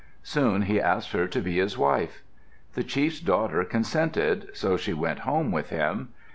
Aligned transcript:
Soon 0.23 0.63
he 0.63 0.81
asked 0.81 1.11
her 1.11 1.27
to 1.27 1.41
be 1.41 1.57
his 1.59 1.77
wife. 1.77 2.23
The 2.73 2.81
chief's 2.83 3.19
daughter 3.19 3.63
consented, 3.63 4.49
so 4.51 4.75
she 4.75 4.93
went 4.93 5.19
home 5.29 5.51
with 5.51 5.69
him. 5.69 6.09